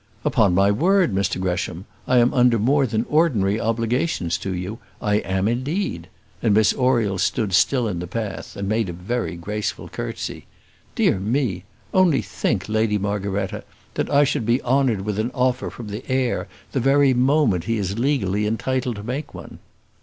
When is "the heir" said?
15.89-16.47